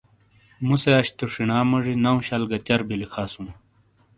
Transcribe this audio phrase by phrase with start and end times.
[0.67, 3.51] مُوسے اش تو شینا موجی نو شل گہ چربیو لکھاسُوں۔